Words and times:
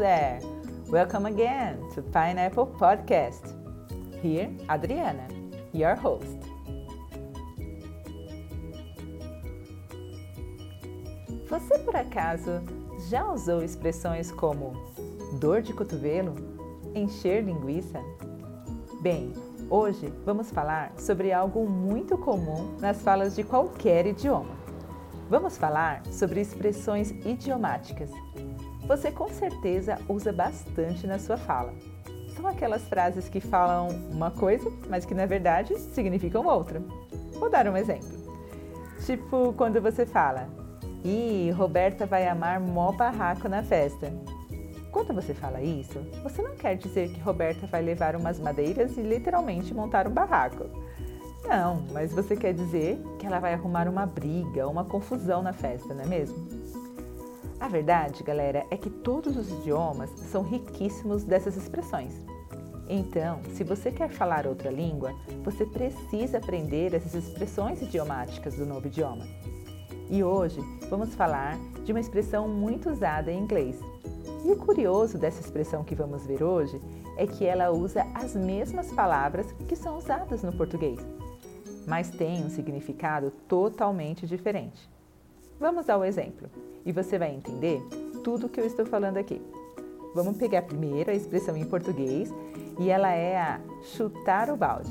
Welcome 0.00 1.26
again 1.26 1.76
to 1.94 2.00
Pineapple 2.00 2.68
Podcast. 2.78 3.54
Here, 4.22 4.48
Adriana, 4.66 5.28
your 5.74 5.94
host. 5.94 6.38
Você 11.50 11.78
por 11.80 11.94
acaso 11.94 12.62
já 13.10 13.30
usou 13.30 13.62
expressões 13.62 14.32
como 14.32 14.72
dor 15.38 15.60
de 15.60 15.74
cotovelo, 15.74 16.34
encher 16.94 17.44
linguiça? 17.44 18.00
Bem, 19.02 19.34
hoje 19.68 20.10
vamos 20.24 20.50
falar 20.50 20.94
sobre 20.98 21.30
algo 21.30 21.68
muito 21.68 22.16
comum 22.16 22.74
nas 22.80 23.02
falas 23.02 23.36
de 23.36 23.44
qualquer 23.44 24.06
idioma. 24.06 24.59
Vamos 25.30 25.56
falar 25.56 26.02
sobre 26.10 26.42
expressões 26.42 27.10
idiomáticas 27.24 28.10
você 28.90 29.12
com 29.12 29.28
certeza 29.28 29.98
usa 30.08 30.32
bastante 30.32 31.06
na 31.06 31.16
sua 31.16 31.36
fala. 31.36 31.72
São 32.34 32.44
aquelas 32.44 32.82
frases 32.88 33.28
que 33.28 33.40
falam 33.40 33.86
uma 34.10 34.32
coisa, 34.32 34.68
mas 34.88 35.06
que 35.06 35.14
na 35.14 35.26
verdade 35.26 35.78
significam 35.78 36.44
outra. 36.44 36.82
Vou 37.38 37.48
dar 37.48 37.68
um 37.68 37.76
exemplo. 37.76 38.08
Tipo 39.06 39.52
quando 39.52 39.80
você 39.80 40.04
fala: 40.04 40.48
"Ih, 41.04 41.52
Roberta 41.52 42.04
vai 42.04 42.26
amar 42.26 42.58
mó 42.58 42.90
barraco 42.90 43.48
na 43.48 43.62
festa". 43.62 44.12
Quando 44.90 45.14
você 45.14 45.32
fala 45.32 45.62
isso, 45.62 46.00
você 46.24 46.42
não 46.42 46.56
quer 46.56 46.74
dizer 46.76 47.12
que 47.12 47.20
Roberta 47.20 47.68
vai 47.68 47.82
levar 47.82 48.16
umas 48.16 48.40
madeiras 48.40 48.96
e 48.96 49.02
literalmente 49.02 49.72
montar 49.72 50.08
um 50.08 50.10
barraco. 50.10 50.64
Não, 51.44 51.82
mas 51.92 52.12
você 52.12 52.36
quer 52.36 52.52
dizer 52.54 53.00
que 53.18 53.26
ela 53.26 53.40
vai 53.40 53.54
arrumar 53.54 53.88
uma 53.88 54.06
briga, 54.06 54.68
uma 54.68 54.84
confusão 54.84 55.42
na 55.42 55.52
festa, 55.52 55.94
não 55.94 56.04
é 56.04 56.06
mesmo? 56.06 56.36
A 57.58 57.68
verdade, 57.68 58.22
galera, 58.22 58.64
é 58.70 58.76
que 58.76 58.88
todos 58.88 59.36
os 59.36 59.50
idiomas 59.50 60.10
são 60.30 60.42
riquíssimos 60.42 61.24
dessas 61.24 61.56
expressões. 61.56 62.14
Então, 62.88 63.40
se 63.52 63.62
você 63.62 63.92
quer 63.92 64.08
falar 64.08 64.46
outra 64.46 64.70
língua, 64.70 65.14
você 65.44 65.64
precisa 65.64 66.38
aprender 66.38 66.94
essas 66.94 67.14
expressões 67.14 67.82
idiomáticas 67.82 68.54
do 68.56 68.66
novo 68.66 68.86
idioma. 68.86 69.24
E 70.08 70.24
hoje 70.24 70.60
vamos 70.88 71.14
falar 71.14 71.56
de 71.84 71.92
uma 71.92 72.00
expressão 72.00 72.48
muito 72.48 72.90
usada 72.90 73.30
em 73.30 73.38
inglês. 73.38 73.78
E 74.44 74.50
o 74.50 74.56
curioso 74.56 75.18
dessa 75.18 75.40
expressão 75.40 75.84
que 75.84 75.94
vamos 75.94 76.26
ver 76.26 76.42
hoje 76.42 76.80
é 77.16 77.26
que 77.26 77.44
ela 77.44 77.70
usa 77.70 78.04
as 78.14 78.34
mesmas 78.34 78.90
palavras 78.92 79.52
que 79.68 79.76
são 79.76 79.98
usadas 79.98 80.42
no 80.42 80.52
português, 80.52 80.98
mas 81.86 82.10
tem 82.10 82.44
um 82.44 82.50
significado 82.50 83.30
totalmente 83.48 84.26
diferente. 84.26 84.88
Vamos 85.58 85.88
ao 85.90 86.04
exemplo 86.04 86.48
e 86.84 86.92
você 86.92 87.18
vai 87.18 87.34
entender 87.34 87.82
tudo 88.24 88.46
o 88.46 88.48
que 88.48 88.60
eu 88.60 88.66
estou 88.66 88.86
falando 88.86 89.16
aqui. 89.16 89.40
Vamos 90.14 90.36
pegar 90.36 90.62
primeiro 90.62 91.10
a 91.10 91.14
expressão 91.14 91.56
em 91.56 91.64
português 91.64 92.32
e 92.78 92.90
ela 92.90 93.12
é 93.12 93.36
a 93.36 93.60
chutar 93.82 94.50
o 94.50 94.56
balde. 94.56 94.90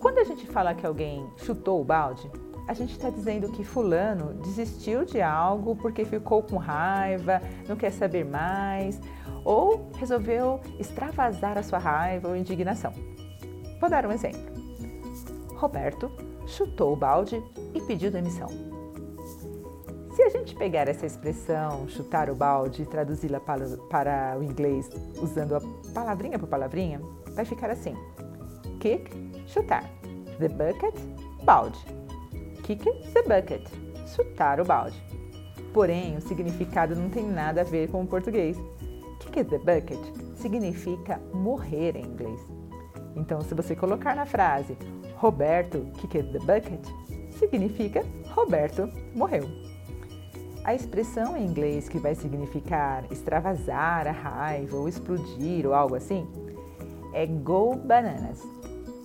Quando 0.00 0.18
a 0.18 0.24
gente 0.24 0.46
fala 0.46 0.74
que 0.74 0.86
alguém 0.86 1.26
chutou 1.38 1.80
o 1.80 1.84
balde, 1.84 2.30
a 2.68 2.74
gente 2.74 2.92
está 2.92 3.10
dizendo 3.10 3.48
que 3.48 3.64
Fulano 3.64 4.34
desistiu 4.42 5.04
de 5.04 5.22
algo 5.22 5.76
porque 5.76 6.04
ficou 6.04 6.42
com 6.42 6.56
raiva, 6.56 7.40
não 7.68 7.76
quer 7.76 7.92
saber 7.92 8.24
mais 8.24 9.00
ou 9.44 9.88
resolveu 9.96 10.60
extravasar 10.78 11.56
a 11.56 11.62
sua 11.62 11.78
raiva 11.78 12.28
ou 12.28 12.36
indignação. 12.36 12.92
Vou 13.80 13.88
dar 13.88 14.04
um 14.04 14.12
exemplo. 14.12 14.55
Roberto 15.56 16.10
chutou 16.46 16.92
o 16.92 16.96
balde 16.96 17.42
e 17.74 17.80
pediu 17.80 18.10
demissão. 18.10 18.48
Se 20.14 20.22
a 20.22 20.30
gente 20.30 20.54
pegar 20.54 20.88
essa 20.88 21.04
expressão, 21.04 21.86
chutar 21.88 22.30
o 22.30 22.34
balde, 22.34 22.82
e 22.82 22.86
traduzi-la 22.86 23.38
para, 23.38 23.66
para 23.90 24.36
o 24.38 24.42
inglês 24.42 24.88
usando 25.20 25.56
a 25.56 25.60
palavrinha 25.92 26.38
por 26.38 26.48
palavrinha, 26.48 27.00
vai 27.34 27.44
ficar 27.44 27.70
assim: 27.70 27.94
kick, 28.80 29.10
chutar. 29.46 29.84
The 30.38 30.48
bucket, 30.48 30.94
balde. 31.44 31.78
Kick 32.62 32.84
the 33.12 33.22
bucket, 33.22 33.66
chutar 34.06 34.60
o 34.60 34.64
balde. 34.64 34.96
Porém, 35.72 36.16
o 36.16 36.20
significado 36.22 36.94
não 36.96 37.10
tem 37.10 37.26
nada 37.26 37.60
a 37.60 37.64
ver 37.64 37.90
com 37.90 38.02
o 38.02 38.06
português. 38.06 38.56
Kick 39.20 39.44
the 39.44 39.58
bucket 39.58 40.00
significa 40.36 41.20
morrer 41.32 41.96
em 41.96 42.04
inglês. 42.04 42.40
Então, 43.14 43.40
se 43.40 43.54
você 43.54 43.74
colocar 43.74 44.14
na 44.14 44.26
frase 44.26 44.76
Roberto 45.16 45.86
kicked 45.98 46.32
the 46.32 46.38
bucket, 46.40 46.84
significa 47.38 48.04
Roberto 48.34 48.90
morreu. 49.14 49.48
A 50.64 50.74
expressão 50.74 51.36
em 51.36 51.46
inglês 51.46 51.88
que 51.88 51.98
vai 51.98 52.14
significar 52.14 53.04
extravasar 53.10 54.06
a 54.06 54.10
raiva 54.10 54.76
ou 54.76 54.88
explodir 54.88 55.66
ou 55.66 55.72
algo 55.72 55.94
assim 55.94 56.26
é 57.14 57.24
go 57.26 57.76
bananas. 57.76 58.42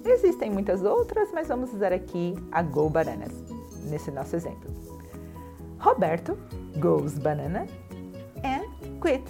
Existem 0.03 0.49
muitas 0.49 0.83
outras, 0.83 1.31
mas 1.31 1.47
vamos 1.47 1.71
usar 1.73 1.93
aqui 1.93 2.33
a 2.51 2.61
go 2.63 2.89
bananas 2.89 3.31
nesse 3.89 4.09
nosso 4.11 4.35
exemplo. 4.35 4.71
Roberto 5.79 6.37
goes 6.79 7.17
banana 7.17 7.67
and 8.43 8.65
quit. 9.01 9.23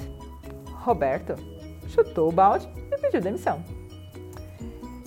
Roberto 0.83 1.35
chutou 1.89 2.29
o 2.29 2.31
balde 2.31 2.67
e 2.91 2.97
pediu 2.97 3.21
demissão. 3.21 3.63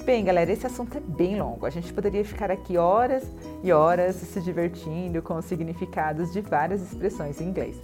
Bem, 0.05 0.23
galera, 0.23 0.53
esse 0.53 0.67
assunto 0.67 0.99
é 0.99 1.01
bem 1.01 1.41
longo. 1.41 1.65
A 1.65 1.71
gente 1.71 1.91
poderia 1.91 2.23
ficar 2.23 2.51
aqui 2.51 2.77
horas 2.77 3.25
e 3.63 3.73
horas 3.73 4.17
se 4.17 4.39
divertindo 4.43 5.23
com 5.23 5.35
os 5.37 5.47
significados 5.47 6.31
de 6.31 6.43
várias 6.43 6.83
expressões 6.83 7.41
em 7.41 7.45
inglês. 7.49 7.75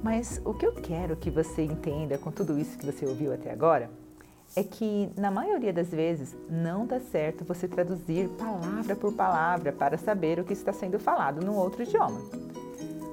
Mas 0.00 0.40
o 0.44 0.54
que 0.54 0.64
eu 0.64 0.72
quero 0.72 1.16
que 1.16 1.32
você 1.32 1.62
entenda 1.62 2.16
com 2.16 2.30
tudo 2.30 2.56
isso 2.56 2.78
que 2.78 2.86
você 2.86 3.04
ouviu 3.04 3.34
até 3.34 3.50
agora 3.50 3.90
é 4.54 4.62
que, 4.62 5.10
na 5.16 5.32
maioria 5.32 5.72
das 5.72 5.88
vezes, 5.88 6.36
não 6.48 6.86
dá 6.86 7.00
certo 7.00 7.44
você 7.44 7.66
traduzir 7.66 8.28
palavra 8.38 8.94
por 8.94 9.12
palavra 9.12 9.72
para 9.72 9.98
saber 9.98 10.38
o 10.38 10.44
que 10.44 10.52
está 10.52 10.72
sendo 10.72 11.00
falado 11.00 11.44
num 11.44 11.56
outro 11.56 11.82
idioma. 11.82 12.20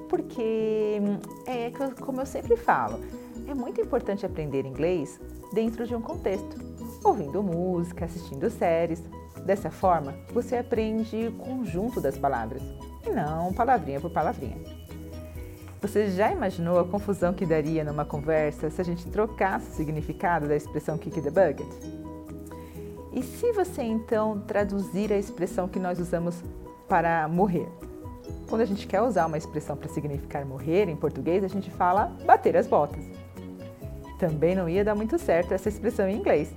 Porque, 0.08 1.00
é 1.46 1.72
como 2.00 2.20
eu 2.20 2.26
sempre 2.26 2.56
falo, 2.56 3.00
é 3.48 3.54
muito 3.54 3.80
importante 3.80 4.24
aprender 4.24 4.64
inglês 4.64 5.18
dentro 5.52 5.84
de 5.84 5.96
um 5.96 6.00
contexto 6.00 6.75
ouvindo 7.06 7.42
música, 7.42 8.04
assistindo 8.04 8.50
séries. 8.50 9.02
Dessa 9.44 9.70
forma, 9.70 10.14
você 10.32 10.56
aprende 10.56 11.28
o 11.28 11.32
conjunto 11.32 12.00
das 12.00 12.18
palavras 12.18 12.62
e 13.06 13.10
não 13.10 13.52
palavrinha 13.52 14.00
por 14.00 14.10
palavrinha. 14.10 14.56
Você 15.80 16.10
já 16.10 16.32
imaginou 16.32 16.80
a 16.80 16.84
confusão 16.84 17.32
que 17.32 17.46
daria 17.46 17.84
numa 17.84 18.04
conversa 18.04 18.70
se 18.70 18.80
a 18.80 18.84
gente 18.84 19.06
trocasse 19.08 19.70
o 19.70 19.74
significado 19.74 20.48
da 20.48 20.56
expressão 20.56 20.98
kick 20.98 21.20
the 21.20 21.30
bucket? 21.30 21.66
E 23.12 23.22
se 23.22 23.52
você 23.52 23.82
então 23.82 24.40
traduzir 24.40 25.12
a 25.12 25.16
expressão 25.16 25.68
que 25.68 25.78
nós 25.78 26.00
usamos 26.00 26.42
para 26.88 27.28
morrer? 27.28 27.68
Quando 28.48 28.62
a 28.62 28.64
gente 28.64 28.86
quer 28.86 29.00
usar 29.00 29.26
uma 29.26 29.38
expressão 29.38 29.76
para 29.76 29.88
significar 29.88 30.44
morrer 30.44 30.88
em 30.88 30.96
português, 30.96 31.44
a 31.44 31.48
gente 31.48 31.70
fala 31.70 32.06
bater 32.24 32.56
as 32.56 32.66
botas. 32.66 33.04
Também 34.18 34.54
não 34.54 34.68
ia 34.68 34.84
dar 34.84 34.94
muito 34.94 35.18
certo 35.18 35.52
essa 35.52 35.68
expressão 35.68 36.08
em 36.08 36.16
inglês. 36.16 36.52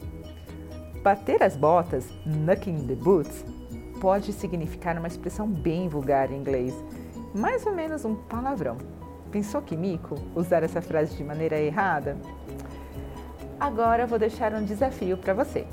Bater 1.03 1.41
as 1.41 1.55
botas, 1.55 2.05
knocking 2.25 2.85
the 2.85 2.95
boots, 2.95 3.45
pode 4.01 4.33
significar 4.33 4.97
uma 4.97 5.07
expressão 5.07 5.47
bem 5.47 5.87
vulgar 5.87 6.29
em 6.29 6.35
inglês, 6.35 6.73
mais 7.33 7.65
ou 7.65 7.73
menos 7.73 8.03
um 8.03 8.15
palavrão. 8.15 8.77
Pensou 9.31 9.61
que 9.61 9.77
mico 9.77 10.15
usar 10.35 10.61
essa 10.61 10.81
frase 10.81 11.15
de 11.15 11.23
maneira 11.23 11.57
errada? 11.57 12.17
Agora 13.57 14.05
vou 14.05 14.19
deixar 14.19 14.53
um 14.53 14.63
desafio 14.63 15.17
para 15.17 15.33
você. 15.33 15.65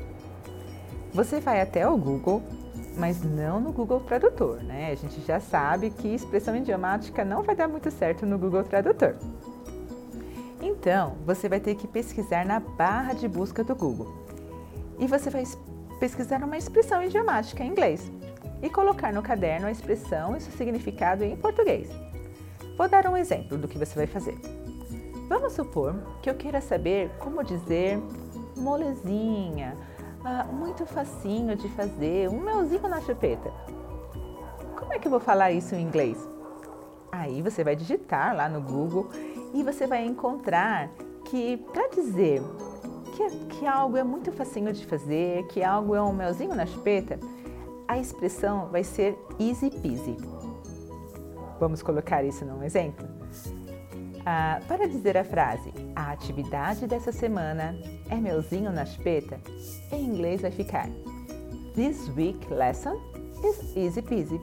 Você 1.13 1.41
vai 1.41 1.61
até 1.61 1.89
o 1.89 1.97
Google, 1.97 2.41
mas 2.97 3.23
não 3.23 3.61
no 3.61 3.73
Google 3.73 4.01
Tradutor, 4.01 4.63
né? 4.63 4.93
A 4.93 4.95
gente 4.95 5.21
já 5.23 5.41
sabe 5.41 5.91
que 5.91 6.15
expressão 6.15 6.55
idiomática 6.55 7.25
não 7.25 7.43
vai 7.43 7.57
dar 7.57 7.67
muito 7.67 7.91
certo 7.91 8.25
no 8.25 8.39
Google 8.39 8.63
Tradutor. 8.63 9.17
Então, 10.63 11.17
você 11.25 11.49
vai 11.49 11.59
ter 11.59 11.75
que 11.75 11.89
pesquisar 11.89 12.47
na 12.47 12.61
barra 12.61 13.13
de 13.13 13.27
busca 13.27 13.65
do 13.65 13.75
Google 13.75 14.27
e 14.99 15.07
você 15.07 15.31
vai 15.31 15.45
pesquisar 15.99 16.43
uma 16.43 16.57
expressão 16.57 17.03
idiomática 17.03 17.63
em 17.63 17.69
inglês 17.69 18.11
e 18.63 18.71
colocar 18.71 19.13
no 19.13 19.23
caderno 19.23 19.67
a 19.67 19.71
expressão 19.71 20.37
e 20.37 20.41
seu 20.41 20.53
significado 20.53 21.25
em 21.25 21.37
português. 21.37 21.89
Vou 22.77 22.89
dar 22.89 23.07
um 23.07 23.17
exemplo 23.17 23.57
do 23.57 23.69
que 23.69 23.79
você 23.79 23.95
vai 23.95 24.07
fazer. 24.07 24.39
Vamos 25.29 25.55
supor 25.55 25.95
que 26.23 26.31
eu 26.31 26.35
queira 26.35 26.61
saber 26.61 27.11
como 27.19 27.43
dizer 27.43 27.99
molezinha, 28.57 29.77
ah, 30.25 30.45
muito 30.45 30.87
facinho 30.87 31.57
de 31.57 31.69
fazer, 31.71 32.29
um 32.29 32.41
melzinho 32.41 32.89
na 32.89 33.01
chupeta. 33.01 33.51
Como 34.79 34.93
é 34.93 34.99
que 34.99 35.07
eu 35.07 35.11
vou 35.11 35.21
falar 35.21 35.53
isso 35.53 35.75
em 35.75 35.83
inglês? 35.83 36.19
Aí 37.11 37.43
você 37.43 37.65
vai 37.65 37.75
digitar 37.75 38.37
lá 38.37 38.49
no 38.49 38.61
Google 38.61 39.09
e 39.55 39.63
você 39.63 39.87
vai 39.87 40.05
encontrar 40.05 40.91
que 41.25 41.57
para 41.73 41.89
dizer 41.89 42.43
que, 43.17 43.31
que 43.47 43.67
algo 43.67 43.97
é 43.97 44.05
muito 44.05 44.31
facinho 44.31 44.73
de 44.73 44.85
fazer, 44.85 45.47
que 45.47 45.65
algo 45.65 45.95
é 45.95 46.03
um 46.03 46.13
melzinho 46.13 46.55
na 46.55 46.67
chupeta, 46.67 47.19
a 47.89 47.99
expressão 47.99 48.69
vai 48.69 48.85
ser 48.85 49.19
easy 49.39 49.71
peasy. 49.71 50.17
Vamos 51.59 51.83
colocar 51.83 52.23
isso 52.23 52.45
num 52.45 52.63
exemplo? 52.63 53.09
Ah, 54.27 54.61
para 54.69 54.87
dizer 54.87 55.17
a 55.17 55.25
frase 55.25 55.73
a 55.95 56.11
atividade 56.11 56.87
dessa 56.87 57.13
semana 57.13 57.75
é 58.11 58.17
melzinho 58.17 58.71
na 58.71 58.85
chupeta, 58.85 59.41
em 59.91 60.05
inglês 60.05 60.43
vai 60.43 60.51
ficar 60.51 60.89
This 61.75 62.09
week 62.17 62.51
lesson 62.51 63.01
is 63.45 63.77
easy 63.77 64.03
peasy. 64.03 64.41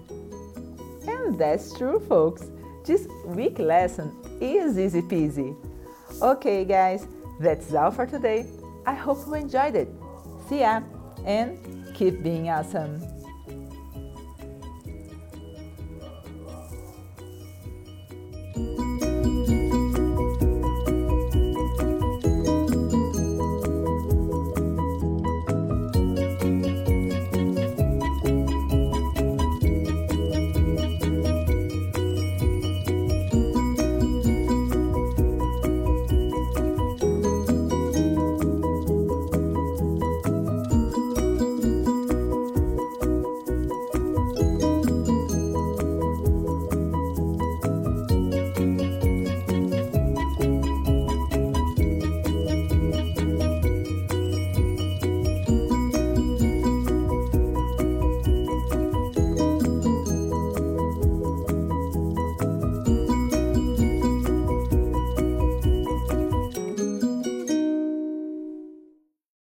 And 1.08 1.38
that's 1.38 1.74
true, 1.74 2.00
folks. 2.00 2.50
This 2.86 3.08
week 3.26 3.60
lesson 3.60 4.12
is 4.40 4.78
easy 4.78 5.02
peasy. 5.02 5.56
Okay, 6.22 6.64
guys, 6.64 7.08
that's 7.40 7.74
all 7.74 7.92
for 7.92 8.06
today. 8.06 8.46
I 8.86 8.94
hope 8.94 9.26
you 9.28 9.36
enjoyed 9.36 9.76
it. 9.76 9.90
See 10.50 10.60
ya 10.60 10.82
and 11.26 11.58
keep 11.94 12.22
being 12.24 12.50
awesome. 12.50 13.00